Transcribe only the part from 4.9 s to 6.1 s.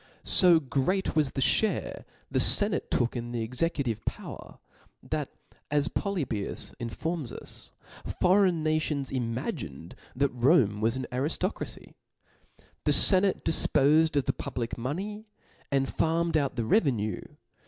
that, as